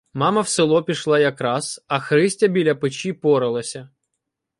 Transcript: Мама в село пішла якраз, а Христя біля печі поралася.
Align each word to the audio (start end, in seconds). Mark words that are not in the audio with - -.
Мама 0.13 0.41
в 0.41 0.47
село 0.47 0.83
пішла 0.83 1.19
якраз, 1.19 1.83
а 1.87 1.99
Христя 1.99 2.47
біля 2.47 2.75
печі 2.75 3.13
поралася. 3.13 3.89